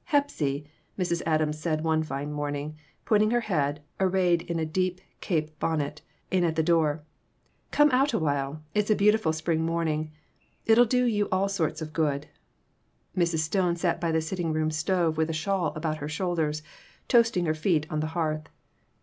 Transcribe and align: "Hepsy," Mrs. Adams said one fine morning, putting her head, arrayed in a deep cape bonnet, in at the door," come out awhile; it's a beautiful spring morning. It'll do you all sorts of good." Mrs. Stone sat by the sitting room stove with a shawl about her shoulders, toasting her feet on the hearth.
"Hepsy," 0.12 0.66
Mrs. 0.98 1.22
Adams 1.24 1.58
said 1.58 1.82
one 1.82 2.02
fine 2.02 2.30
morning, 2.30 2.76
putting 3.06 3.30
her 3.30 3.40
head, 3.40 3.80
arrayed 3.98 4.42
in 4.42 4.58
a 4.58 4.66
deep 4.66 5.00
cape 5.22 5.58
bonnet, 5.58 6.02
in 6.30 6.44
at 6.44 6.56
the 6.56 6.62
door," 6.62 7.04
come 7.70 7.90
out 7.90 8.12
awhile; 8.12 8.62
it's 8.74 8.90
a 8.90 8.94
beautiful 8.94 9.32
spring 9.32 9.64
morning. 9.64 10.12
It'll 10.66 10.84
do 10.84 11.04
you 11.06 11.26
all 11.32 11.48
sorts 11.48 11.80
of 11.80 11.94
good." 11.94 12.26
Mrs. 13.16 13.38
Stone 13.38 13.76
sat 13.76 13.98
by 13.98 14.12
the 14.12 14.20
sitting 14.20 14.52
room 14.52 14.70
stove 14.70 15.16
with 15.16 15.30
a 15.30 15.32
shawl 15.32 15.68
about 15.74 15.96
her 16.04 16.08
shoulders, 16.10 16.62
toasting 17.08 17.46
her 17.46 17.54
feet 17.54 17.86
on 17.88 18.00
the 18.00 18.08
hearth. 18.08 18.50